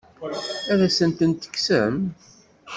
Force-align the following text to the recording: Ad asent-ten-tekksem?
Ad 0.71 0.79
asent-ten-tekksem? 0.87 1.95